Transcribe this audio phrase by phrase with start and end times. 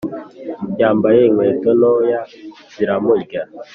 [0.79, 2.21] yambaye inkweto ntoya
[2.73, 3.41] ziramurya